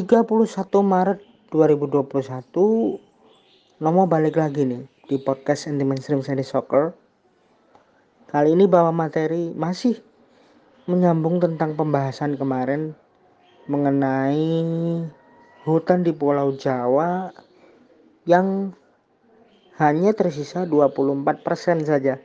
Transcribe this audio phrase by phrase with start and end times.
[0.00, 0.48] 31
[0.80, 1.20] Maret
[1.52, 6.96] 2021 Nomo balik lagi nih di podcast anti mainstream Sandy Soccer.
[8.24, 10.00] Kali ini bawa materi masih
[10.88, 12.96] menyambung tentang pembahasan kemarin
[13.68, 14.64] mengenai
[15.68, 17.36] hutan di Pulau Jawa
[18.24, 18.72] yang
[19.76, 21.44] hanya tersisa 24%
[21.84, 22.24] saja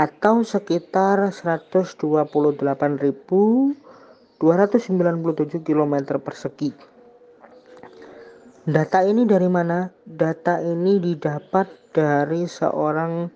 [0.00, 3.84] atau sekitar 128.000
[4.36, 6.70] 297 km persegi.
[8.66, 9.88] Data ini dari mana?
[10.02, 13.30] Data ini didapat dari seorang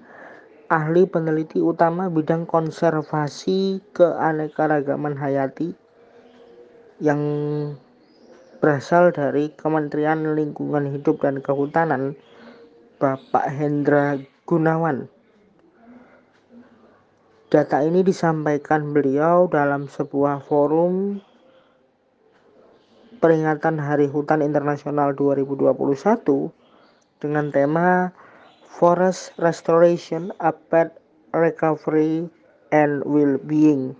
[0.70, 5.72] ahli peneliti utama bidang konservasi keanekaragaman hayati
[7.00, 7.22] yang
[8.60, 12.12] berasal dari Kementerian Lingkungan Hidup dan Kehutanan
[13.00, 15.08] Bapak Hendra Gunawan.
[17.50, 21.18] Data ini disampaikan beliau dalam sebuah forum
[23.18, 25.74] peringatan Hari Hutan Internasional 2021
[27.18, 28.14] dengan tema
[28.70, 30.94] Forest Restoration, Apet
[31.34, 32.30] Recovery
[32.70, 33.98] and Well-being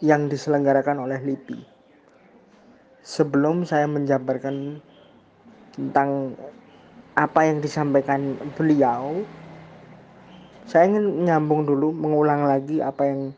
[0.00, 1.68] yang diselenggarakan oleh LIPI.
[3.04, 4.80] Sebelum saya menjabarkan
[5.76, 6.32] tentang
[7.12, 9.20] apa yang disampaikan beliau,
[10.68, 13.32] saya ingin menyambung dulu mengulang lagi apa yang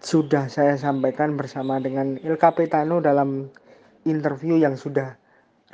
[0.00, 3.52] sudah saya sampaikan bersama dengan Il Capitano dalam
[4.08, 5.20] interview yang sudah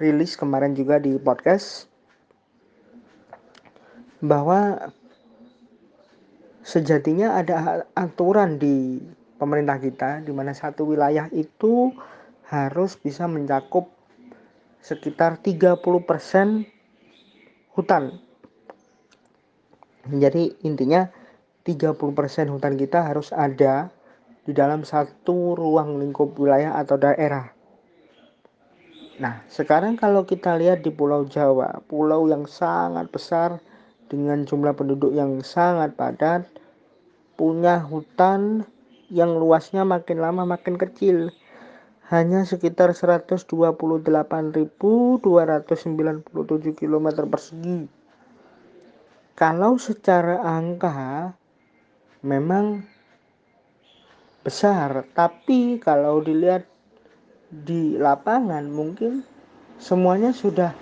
[0.03, 1.87] rilis kemarin juga di podcast
[4.19, 4.91] bahwa
[6.67, 8.99] sejatinya ada aturan di
[9.39, 11.95] pemerintah kita di mana satu wilayah itu
[12.51, 13.87] harus bisa mencakup
[14.83, 16.67] sekitar 30%
[17.79, 18.26] hutan
[20.11, 21.11] jadi intinya
[21.67, 21.99] 30%
[22.47, 23.91] hutan kita harus ada
[24.47, 27.51] di dalam satu ruang lingkup wilayah atau daerah.
[29.19, 33.59] Nah, sekarang kalau kita lihat di Pulau Jawa, pulau yang sangat besar
[34.07, 36.47] dengan jumlah penduduk yang sangat padat,
[37.35, 38.63] punya hutan
[39.11, 41.35] yang luasnya makin lama makin kecil.
[42.07, 43.83] Hanya sekitar 128.297
[46.79, 47.91] km persegi
[49.37, 51.37] kalau secara angka
[52.25, 52.89] memang
[54.41, 56.65] besar, tapi kalau dilihat
[57.53, 59.21] di lapangan mungkin
[59.77, 60.73] semuanya sudah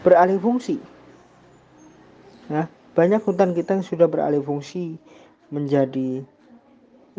[0.00, 0.80] beralih fungsi.
[2.48, 2.64] Nah,
[2.96, 4.96] banyak hutan kita yang sudah beralih fungsi
[5.52, 6.24] menjadi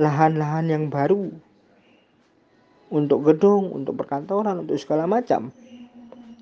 [0.02, 1.30] lahan-lahan yang baru
[2.90, 5.54] untuk gedung, untuk perkantoran, untuk segala macam.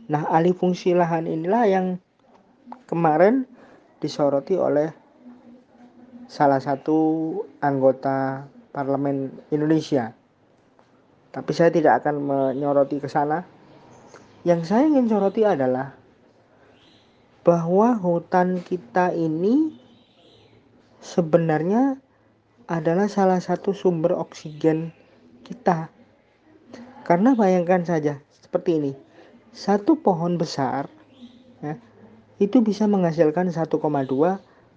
[0.07, 1.85] Nah, alih fungsi lahan inilah yang
[2.88, 3.44] kemarin
[3.97, 4.90] disoroti oleh
[6.28, 6.97] salah satu
[7.63, 10.13] anggota parlemen Indonesia.
[11.31, 13.41] Tapi saya tidak akan menyoroti ke sana.
[14.46, 15.96] Yang saya ingin soroti adalah
[17.47, 19.75] bahwa hutan kita ini
[21.00, 21.96] sebenarnya
[22.68, 24.91] adalah salah satu sumber oksigen
[25.47, 25.88] kita.
[27.07, 28.91] Karena bayangkan saja seperti ini.
[29.56, 30.91] Satu pohon besar
[31.63, 31.80] ya,
[32.38, 33.81] itu bisa menghasilkan 1,2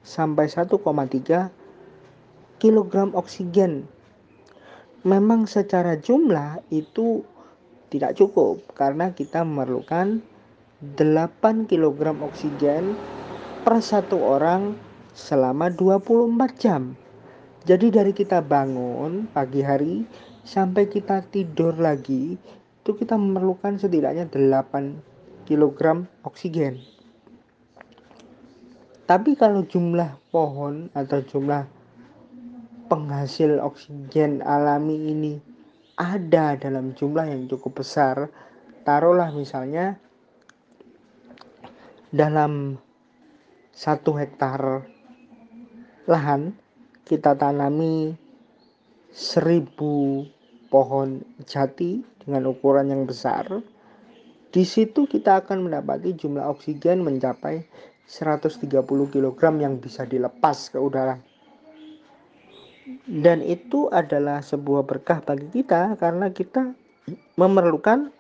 [0.01, 1.53] sampai 1,3
[2.61, 3.85] kilogram oksigen.
[5.01, 7.25] Memang secara jumlah itu
[7.89, 10.21] tidak cukup karena kita memerlukan
[10.81, 12.97] 8 kilogram oksigen
[13.61, 14.77] per satu orang
[15.13, 16.97] selama 24 jam.
[17.69, 20.09] Jadi dari kita bangun pagi hari
[20.49, 22.41] sampai kita tidur lagi
[22.81, 26.90] itu kita memerlukan setidaknya 8 kilogram oksigen.
[29.11, 31.67] Tapi kalau jumlah pohon atau jumlah
[32.87, 35.35] penghasil oksigen alami ini
[35.99, 38.31] ada dalam jumlah yang cukup besar,
[38.87, 39.99] taruhlah misalnya
[42.15, 42.79] dalam
[43.75, 44.87] satu hektar
[46.07, 46.55] lahan
[47.03, 48.15] kita tanami
[49.11, 50.23] seribu
[50.71, 53.59] pohon jati dengan ukuran yang besar,
[54.55, 57.67] di situ kita akan mendapati jumlah oksigen mencapai
[58.11, 58.67] 130
[59.15, 61.15] kg yang bisa dilepas ke udara.
[63.07, 66.75] Dan itu adalah sebuah berkah bagi kita karena kita
[67.39, 68.11] memerlukan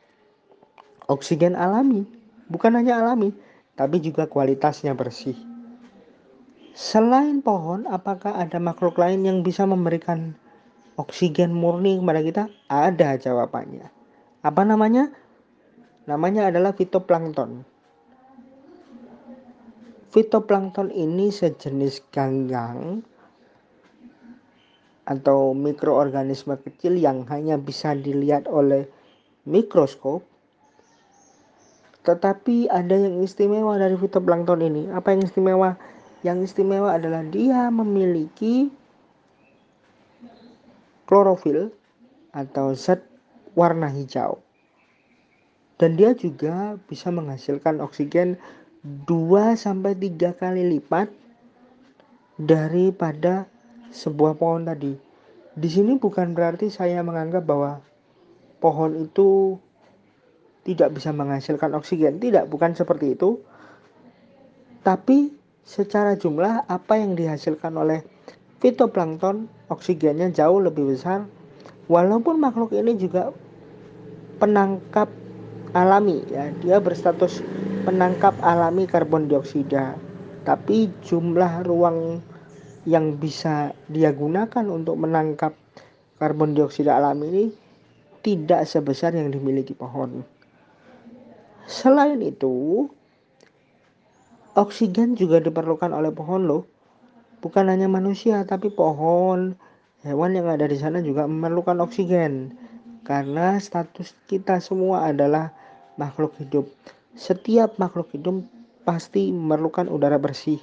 [1.10, 2.06] oksigen alami,
[2.46, 3.34] bukan hanya alami,
[3.74, 5.34] tapi juga kualitasnya bersih.
[6.70, 10.38] Selain pohon, apakah ada makhluk lain yang bisa memberikan
[10.94, 12.44] oksigen murni kepada kita?
[12.70, 13.90] Ada jawabannya.
[14.46, 15.10] Apa namanya?
[16.06, 17.66] Namanya adalah fitoplankton.
[20.10, 23.06] Fitoplankton ini sejenis ganggang
[25.06, 28.90] atau mikroorganisme kecil yang hanya bisa dilihat oleh
[29.46, 30.26] mikroskop.
[32.02, 34.82] Tetapi ada yang istimewa dari fitoplankton ini.
[34.90, 35.78] Apa yang istimewa?
[36.26, 38.70] Yang istimewa adalah dia memiliki
[41.06, 41.70] klorofil
[42.34, 43.02] atau zat
[43.58, 44.38] warna hijau.
[45.80, 48.36] Dan dia juga bisa menghasilkan oksigen
[48.80, 51.12] 2 sampai 3 kali lipat
[52.40, 53.44] daripada
[53.92, 54.96] sebuah pohon tadi.
[55.52, 57.84] Di sini bukan berarti saya menganggap bahwa
[58.62, 59.60] pohon itu
[60.64, 62.16] tidak bisa menghasilkan oksigen.
[62.16, 63.40] Tidak, bukan seperti itu.
[64.80, 65.28] Tapi
[65.60, 68.00] secara jumlah apa yang dihasilkan oleh
[68.64, 71.28] fitoplankton oksigennya jauh lebih besar.
[71.90, 73.34] Walaupun makhluk ini juga
[74.40, 75.12] penangkap
[75.76, 77.44] alami ya, dia berstatus
[77.90, 79.98] penangkap alami karbon dioksida.
[80.46, 82.22] Tapi jumlah ruang
[82.86, 85.58] yang bisa dia gunakan untuk menangkap
[86.22, 87.44] karbon dioksida alami ini
[88.22, 90.22] tidak sebesar yang dimiliki pohon.
[91.66, 92.86] Selain itu,
[94.54, 96.62] oksigen juga diperlukan oleh pohon loh.
[97.42, 99.58] Bukan hanya manusia, tapi pohon,
[100.06, 102.54] hewan yang ada di sana juga memerlukan oksigen.
[103.02, 105.50] Karena status kita semua adalah
[105.98, 106.70] makhluk hidup.
[107.18, 108.46] Setiap makhluk hidup
[108.86, 110.62] pasti memerlukan udara bersih.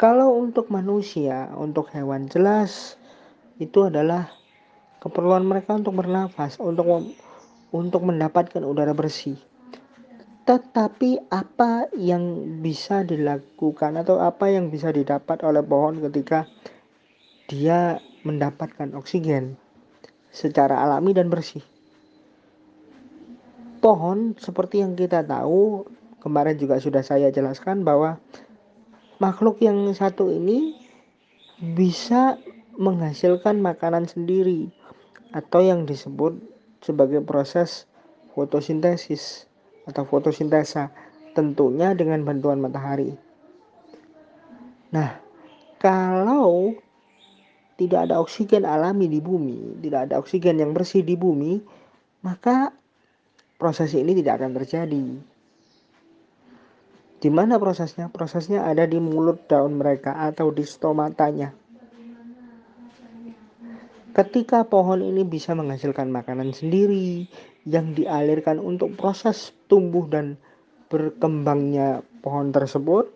[0.00, 2.96] Kalau untuk manusia, untuk hewan jelas
[3.60, 4.32] itu adalah
[5.04, 7.12] keperluan mereka untuk bernafas, untuk
[7.68, 9.36] untuk mendapatkan udara bersih.
[10.48, 16.48] Tetapi apa yang bisa dilakukan atau apa yang bisa didapat oleh pohon ketika
[17.44, 19.60] dia mendapatkan oksigen
[20.32, 21.62] secara alami dan bersih?
[23.80, 25.88] Pohon seperti yang kita tahu
[26.20, 28.20] kemarin juga sudah saya jelaskan bahwa
[29.16, 30.76] makhluk yang satu ini
[31.60, 32.36] bisa
[32.76, 34.68] menghasilkan makanan sendiri
[35.32, 36.36] atau yang disebut
[36.80, 37.88] sebagai proses
[38.32, 39.48] fotosintesis
[39.84, 40.92] atau fotosintesa,
[41.36, 43.16] tentunya dengan bantuan matahari.
[44.90, 45.18] Nah,
[45.78, 46.74] kalau
[47.80, 51.62] tidak ada oksigen alami di bumi, tidak ada oksigen yang bersih di bumi,
[52.20, 52.74] maka
[53.60, 55.04] proses ini tidak akan terjadi.
[57.20, 58.08] Di mana prosesnya?
[58.08, 61.52] Prosesnya ada di mulut daun mereka atau di stomatanya.
[64.16, 67.28] Ketika pohon ini bisa menghasilkan makanan sendiri
[67.68, 70.40] yang dialirkan untuk proses tumbuh dan
[70.88, 73.12] berkembangnya pohon tersebut,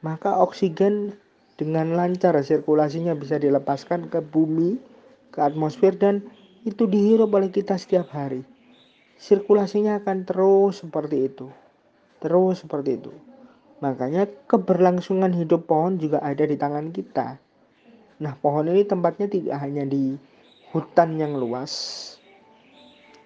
[0.00, 1.14] maka oksigen
[1.60, 4.80] dengan lancar sirkulasinya bisa dilepaskan ke bumi,
[5.30, 6.24] ke atmosfer dan
[6.64, 8.55] itu dihirup oleh kita setiap hari.
[9.16, 11.48] Sirkulasinya akan terus seperti itu.
[12.20, 13.12] Terus seperti itu.
[13.80, 17.36] Makanya keberlangsungan hidup pohon juga ada di tangan kita.
[18.16, 20.16] Nah, pohon ini tempatnya tidak hanya di
[20.72, 21.72] hutan yang luas,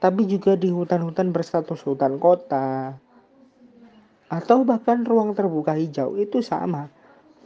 [0.03, 2.99] tapi juga di hutan-hutan berstatus hutan kota,
[4.27, 6.91] atau bahkan ruang terbuka hijau itu sama,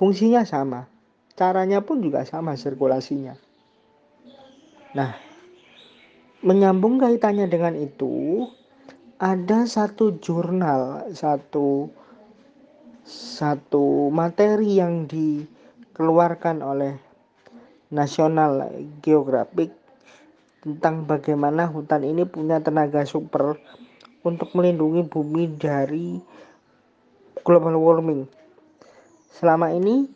[0.00, 0.88] fungsinya sama,
[1.36, 3.36] caranya pun juga sama sirkulasinya.
[4.96, 5.12] Nah,
[6.44, 8.44] menyambung kaitannya dengan itu,
[9.16, 11.88] ada satu jurnal, satu
[13.04, 17.00] satu materi yang dikeluarkan oleh
[17.88, 18.68] National
[19.00, 19.72] Geographic
[20.60, 23.56] tentang bagaimana hutan ini punya tenaga super
[24.24, 26.20] untuk melindungi bumi dari
[27.44, 28.24] global warming.
[29.32, 30.08] Selama ini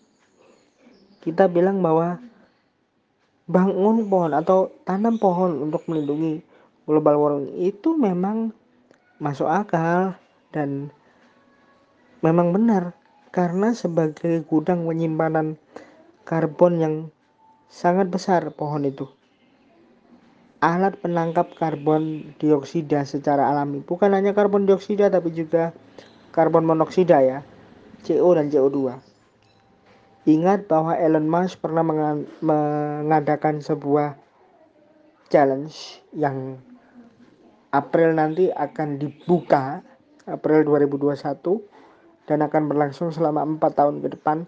[1.25, 2.21] kita bilang bahwa
[3.49, 6.45] bangun pohon atau tanam pohon untuk melindungi
[6.85, 8.53] global warming itu memang
[9.17, 10.21] masuk akal
[10.53, 10.93] dan
[12.21, 12.93] memang benar
[13.33, 15.57] karena sebagai gudang penyimpanan
[16.29, 16.95] karbon yang
[17.73, 19.09] sangat besar pohon itu.
[20.59, 25.71] Alat penangkap karbon dioksida secara alami, bukan hanya karbon dioksida tapi juga
[26.35, 27.39] karbon monoksida ya,
[28.03, 29.08] CO dan CO2.
[30.29, 31.81] Ingat bahwa Elon Musk pernah
[32.45, 34.13] mengadakan sebuah
[35.33, 36.61] challenge yang
[37.73, 39.81] April nanti akan dibuka
[40.29, 44.45] April 2021 dan akan berlangsung selama empat tahun ke depan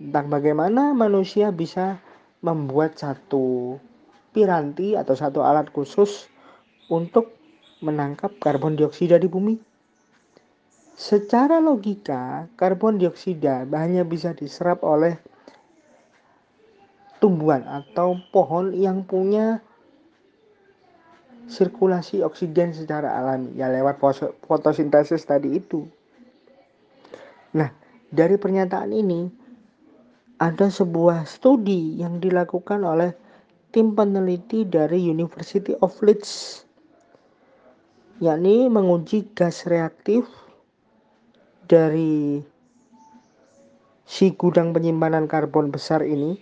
[0.00, 2.00] tentang bagaimana manusia bisa
[2.40, 3.76] membuat satu
[4.32, 6.32] piranti atau satu alat khusus
[6.88, 7.36] untuk
[7.84, 9.69] menangkap karbon dioksida di bumi.
[11.00, 15.16] Secara logika, karbon dioksida hanya bisa diserap oleh
[17.24, 19.64] tumbuhan atau pohon yang punya
[21.48, 23.96] sirkulasi oksigen secara alami ya lewat
[24.44, 25.88] fotosintesis tadi itu.
[27.56, 27.72] Nah,
[28.12, 29.24] dari pernyataan ini
[30.36, 33.16] ada sebuah studi yang dilakukan oleh
[33.72, 36.60] tim peneliti dari University of Leeds
[38.20, 40.28] yakni menguji gas reaktif
[41.70, 42.42] dari
[44.02, 46.34] si gudang penyimpanan karbon besar ini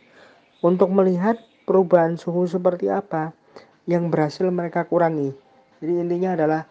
[0.64, 1.36] untuk melihat
[1.68, 3.36] perubahan suhu seperti apa
[3.84, 5.36] yang berhasil mereka kurangi.
[5.84, 6.62] Jadi intinya adalah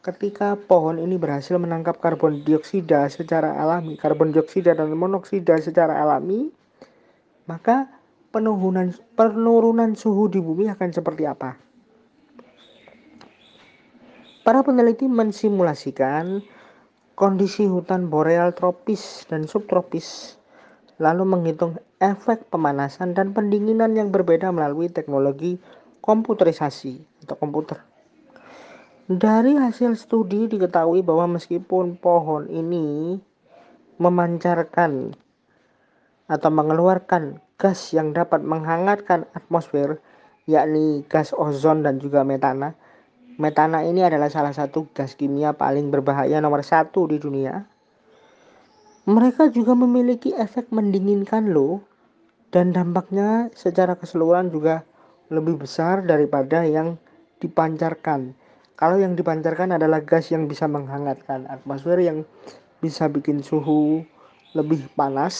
[0.00, 6.48] ketika pohon ini berhasil menangkap karbon dioksida secara alami, karbon dioksida dan monoksida secara alami,
[7.44, 7.84] maka
[8.32, 11.60] penurunan penurunan suhu di bumi akan seperti apa?
[14.40, 16.55] Para peneliti mensimulasikan
[17.16, 20.36] kondisi hutan boreal tropis dan subtropis,
[21.00, 25.56] lalu menghitung efek pemanasan dan pendinginan yang berbeda melalui teknologi
[26.04, 27.80] komputerisasi atau komputer.
[29.08, 33.16] Dari hasil studi diketahui bahwa meskipun pohon ini
[33.96, 35.16] memancarkan
[36.28, 40.02] atau mengeluarkan gas yang dapat menghangatkan atmosfer,
[40.44, 42.76] yakni gas ozon dan juga metana,
[43.36, 47.68] Metana ini adalah salah satu gas kimia paling berbahaya nomor satu di dunia.
[49.04, 51.84] Mereka juga memiliki efek mendinginkan loh
[52.48, 54.88] dan dampaknya secara keseluruhan juga
[55.28, 56.96] lebih besar daripada yang
[57.44, 58.32] dipancarkan.
[58.72, 62.24] Kalau yang dipancarkan adalah gas yang bisa menghangatkan atmosfer yang
[62.80, 64.00] bisa bikin suhu
[64.56, 65.36] lebih panas.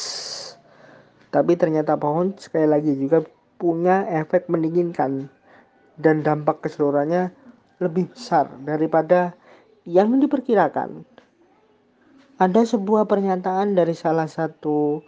[1.32, 3.24] Tapi ternyata pohon sekali lagi juga
[3.56, 5.32] punya efek mendinginkan
[5.96, 7.45] dan dampak keseluruhannya
[7.82, 9.36] lebih besar daripada
[9.84, 11.04] yang diperkirakan.
[12.36, 15.00] Ada sebuah pernyataan dari salah satu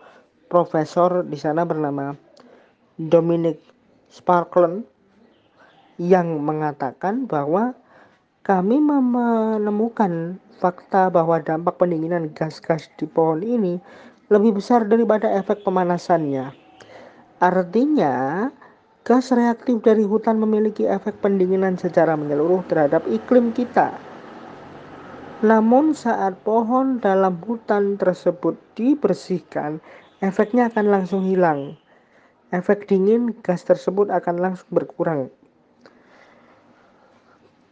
[0.48, 2.16] profesor di sana bernama
[2.96, 3.60] Dominic
[4.08, 4.80] Sparklen
[6.00, 7.76] yang mengatakan bahwa
[8.46, 13.76] kami menemukan fakta bahwa dampak pendinginan gas-gas di pohon ini
[14.32, 16.52] lebih besar daripada efek pemanasannya.
[17.38, 18.48] Artinya,
[19.08, 23.96] Gas reaktif dari hutan memiliki efek pendinginan secara menyeluruh terhadap iklim kita.
[25.40, 29.80] Namun saat pohon dalam hutan tersebut dibersihkan,
[30.20, 31.80] efeknya akan langsung hilang.
[32.52, 35.32] Efek dingin gas tersebut akan langsung berkurang.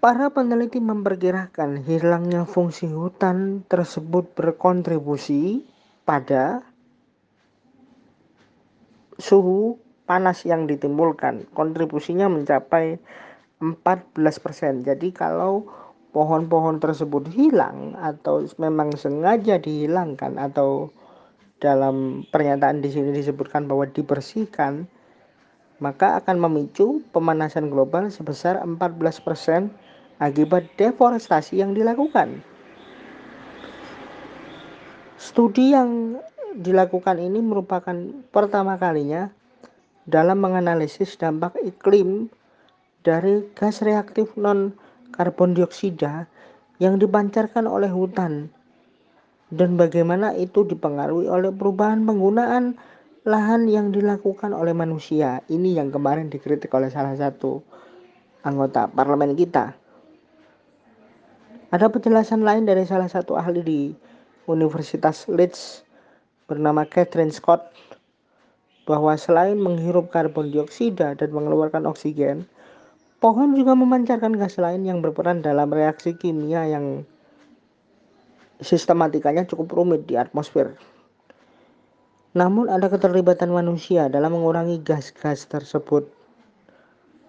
[0.01, 5.69] Para peneliti memperkirakan hilangnya fungsi hutan tersebut berkontribusi
[6.09, 6.65] pada
[9.21, 11.51] suhu panas yang ditimbulkan.
[11.53, 12.97] Kontribusinya mencapai
[13.61, 14.87] 14%.
[14.87, 15.67] Jadi kalau
[16.15, 20.89] pohon-pohon tersebut hilang atau memang sengaja dihilangkan atau
[21.61, 24.89] dalam pernyataan di sini disebutkan bahwa dibersihkan,
[25.83, 29.69] maka akan memicu pemanasan global sebesar 14%
[30.21, 32.41] akibat deforestasi yang dilakukan.
[35.17, 36.21] Studi yang
[36.57, 37.97] dilakukan ini merupakan
[38.33, 39.33] pertama kalinya
[40.07, 42.31] dalam menganalisis dampak iklim
[43.03, 44.75] dari gas reaktif non
[45.15, 46.27] karbon dioksida
[46.83, 48.51] yang dipancarkan oleh hutan
[49.55, 52.75] dan bagaimana itu dipengaruhi oleh perubahan penggunaan
[53.27, 55.43] lahan yang dilakukan oleh manusia.
[55.47, 57.63] Ini yang kemarin dikritik oleh salah satu
[58.43, 59.75] anggota parlemen kita.
[61.71, 63.81] Ada penjelasan lain dari salah satu ahli di
[64.47, 65.83] Universitas Leeds
[66.47, 67.67] bernama Catherine Scott
[68.87, 72.47] bahwa selain menghirup karbon dioksida dan mengeluarkan oksigen,
[73.19, 77.03] pohon juga memancarkan gas lain yang berperan dalam reaksi kimia yang
[78.63, 80.79] sistematikanya cukup rumit di atmosfer.
[82.37, 86.07] Namun ada keterlibatan manusia dalam mengurangi gas-gas tersebut.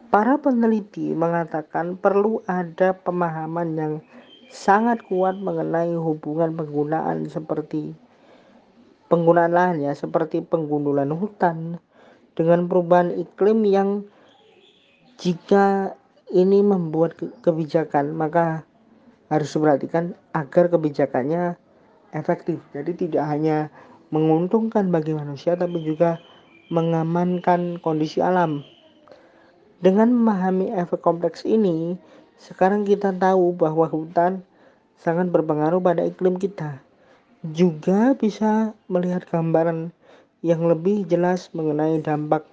[0.08, 3.94] Para peneliti mengatakan perlu ada pemahaman yang
[4.48, 7.92] sangat kuat mengenai hubungan penggunaan seperti
[9.08, 11.80] penggunaan lahan ya seperti penggundulan hutan
[12.36, 13.90] dengan perubahan iklim yang
[15.18, 15.98] jika
[16.30, 18.68] ini membuat kebijakan maka
[19.32, 21.56] harus diperhatikan agar kebijakannya
[22.16, 22.62] efektif.
[22.72, 23.74] Jadi tidak hanya
[24.14, 26.20] menguntungkan bagi manusia tapi juga
[26.72, 28.64] mengamankan kondisi alam.
[29.78, 31.96] Dengan memahami efek kompleks ini,
[32.40, 34.44] sekarang kita tahu bahwa hutan
[34.98, 36.87] sangat berpengaruh pada iklim kita
[37.54, 39.94] juga bisa melihat gambaran
[40.42, 42.46] yang lebih jelas mengenai dampak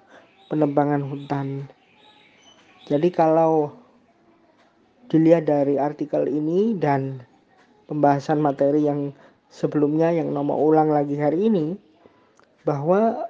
[0.51, 1.67] penebangan hutan.
[2.85, 3.73] Jadi kalau
[5.09, 7.21] dilihat dari artikel ini dan
[7.89, 9.13] pembahasan materi yang
[9.49, 11.77] sebelumnya yang nomor ulang lagi hari ini
[12.65, 13.29] bahwa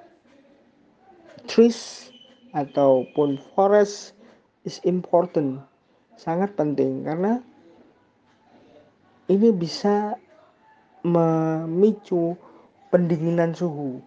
[1.45, 2.09] trees
[2.55, 4.15] ataupun forest
[4.63, 5.59] is important
[6.15, 7.43] sangat penting karena
[9.27, 10.15] ini bisa
[11.05, 12.33] memicu
[12.89, 14.01] pendinginan suhu.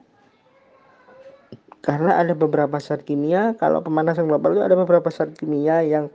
[1.78, 6.11] Karena ada beberapa zat kimia, kalau pemanasan global itu ada beberapa zat kimia yang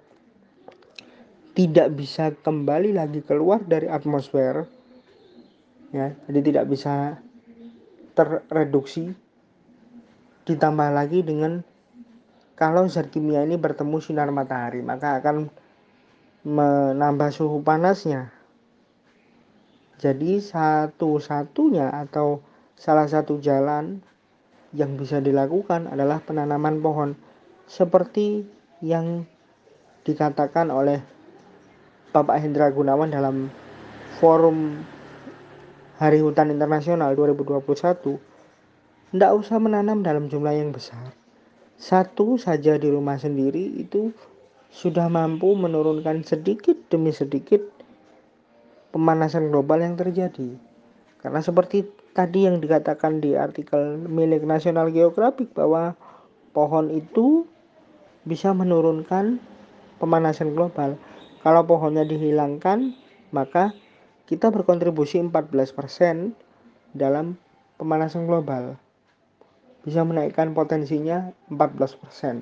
[1.53, 4.65] tidak bisa kembali lagi keluar dari atmosfer
[5.93, 7.21] ya jadi tidak bisa
[8.17, 9.13] terreduksi
[10.49, 11.61] ditambah lagi dengan
[12.57, 15.53] kalau zat kimia ini bertemu sinar matahari maka akan
[16.41, 18.32] menambah suhu panasnya
[20.01, 22.41] jadi satu-satunya atau
[22.73, 24.01] salah satu jalan
[24.73, 27.13] yang bisa dilakukan adalah penanaman pohon.
[27.69, 28.43] Seperti
[28.83, 29.23] yang
[30.03, 30.99] dikatakan oleh
[32.11, 33.49] Bapak Hendra Gunawan dalam
[34.21, 34.85] forum
[35.97, 37.63] Hari Hutan Internasional 2021
[39.13, 41.13] tidak usah menanam dalam jumlah yang besar.
[41.77, 44.13] Satu saja di rumah sendiri itu
[44.73, 47.72] sudah mampu menurunkan sedikit demi sedikit
[48.93, 50.55] pemanasan global yang terjadi
[51.19, 55.97] karena seperti tadi yang dikatakan di artikel milik National Geographic bahwa
[56.53, 57.49] pohon itu
[58.23, 59.41] bisa menurunkan
[59.97, 60.95] pemanasan global
[61.43, 62.95] kalau pohonnya dihilangkan,
[63.35, 63.75] maka
[64.31, 66.31] kita berkontribusi 14%
[66.95, 67.35] dalam
[67.75, 68.79] pemanasan global.
[69.83, 72.39] Bisa menaikkan potensinya 14%.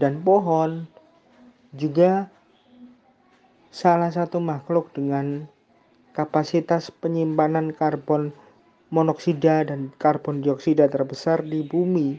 [0.00, 0.88] Dan pohon
[1.76, 2.32] juga
[3.78, 5.46] salah satu makhluk dengan
[6.10, 8.34] kapasitas penyimpanan karbon
[8.90, 12.18] monoksida dan karbon dioksida terbesar di bumi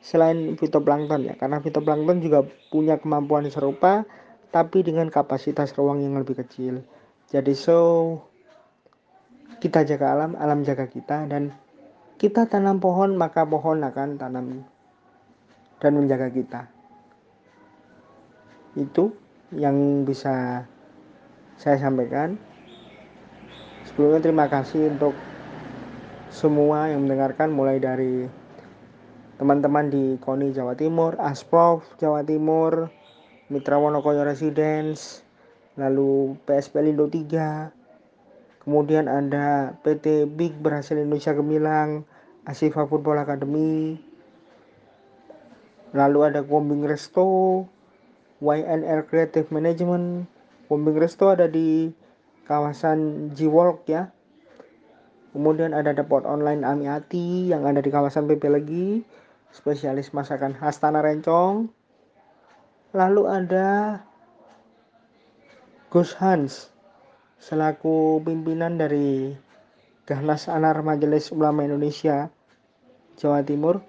[0.00, 4.08] selain fitoplankton ya karena fitoplankton juga punya kemampuan serupa
[4.48, 6.80] tapi dengan kapasitas ruang yang lebih kecil.
[7.28, 8.16] Jadi so
[9.60, 11.52] kita jaga alam, alam jaga kita dan
[12.16, 14.64] kita tanam pohon maka pohon akan tanam
[15.76, 16.72] dan menjaga kita.
[18.80, 19.12] Itu
[19.52, 20.64] yang bisa
[21.56, 22.36] saya sampaikan.
[23.88, 25.16] Sebelumnya terima kasih untuk
[26.28, 28.28] semua yang mendengarkan mulai dari
[29.36, 32.92] teman-teman di KONI Jawa Timur, Asprof Jawa Timur,
[33.48, 35.24] Mitra Wonokoyo Residence,
[35.76, 37.70] lalu PSP Lindo 3,
[38.64, 42.02] kemudian ada PT Big Berhasil Indonesia Gemilang,
[42.48, 44.00] Asifa Football Academy,
[45.92, 47.64] lalu ada Kombing Resto,
[48.40, 50.28] YNR Creative Management,
[50.66, 51.90] Kombing Resto ada di
[52.46, 54.10] kawasan Jiwolk ya,
[55.34, 58.88] kemudian ada depot online Amiati yang ada di kawasan PP Legi,
[59.50, 61.70] spesialis masakan khas Tanah Rencong,
[62.96, 64.00] Lalu ada
[65.92, 66.72] Gus Hans
[67.36, 69.36] selaku pimpinan dari
[70.08, 72.32] Gahnas Anar Majelis Ulama Indonesia
[73.20, 73.84] Jawa Timur.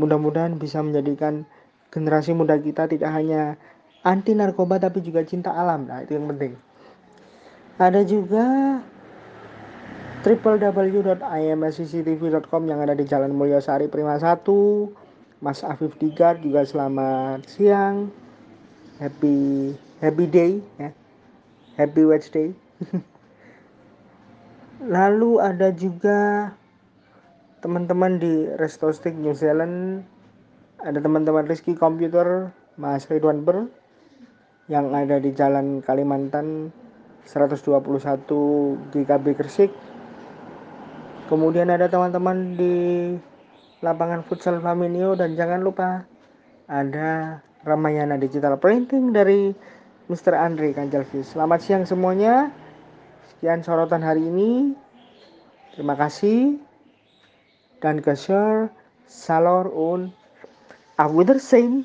[0.00, 1.44] Mudah-mudahan bisa menjadikan
[1.92, 3.60] generasi muda kita tidak hanya
[4.02, 5.86] anti narkoba tapi juga cinta alam.
[5.86, 6.56] Nah, itu yang penting.
[7.78, 8.82] Ada juga
[10.26, 14.42] www.imscctv.com yang ada di Jalan Mulyosari Prima 1
[15.38, 18.10] Mas Afif Digar juga selamat siang.
[18.98, 19.70] Happy
[20.02, 20.90] happy day ya.
[21.78, 22.50] Happy Wednesday.
[24.94, 26.50] Lalu ada juga
[27.62, 30.02] teman-teman di Restostik New Zealand
[30.78, 33.66] ada teman-teman Rizky Komputer Mas Ridwan Ber
[34.68, 36.72] yang ada di Jalan Kalimantan
[37.24, 39.72] 121 GKB Gresik
[41.28, 42.76] kemudian ada teman-teman di
[43.84, 46.08] lapangan futsal Flaminio dan jangan lupa
[46.68, 49.52] ada Ramayana Digital Printing dari
[50.08, 50.32] Mr.
[50.32, 51.20] Andre Kanjalvi.
[51.20, 52.48] Selamat siang semuanya.
[53.28, 54.72] Sekian sorotan hari ini.
[55.76, 56.56] Terima kasih.
[57.78, 58.72] Dan ke share
[59.04, 60.10] Salor un
[60.96, 61.84] Auf Wiedersehen.